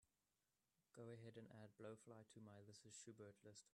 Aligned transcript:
go 0.95 1.11
ahead 1.11 1.37
and 1.37 1.45
add 1.61 1.69
blowfly 1.79 2.25
to 2.33 2.39
my 2.41 2.61
This 2.67 2.85
Is 2.87 2.95
Schubert 2.97 3.35
list 3.45 3.65